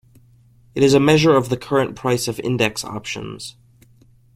It 0.73 0.81
is 0.81 0.95
a 0.95 0.99
measure 0.99 1.35
of 1.35 1.49
the 1.49 1.57
current 1.57 1.95
price 1.95 2.27
of 2.27 2.39
index 2.39 2.83
options. 2.83 3.55